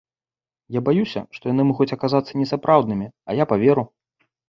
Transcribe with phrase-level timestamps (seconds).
[0.77, 3.91] Я баюся, што яны могуць аказацца несапраўднымі, а я паверу.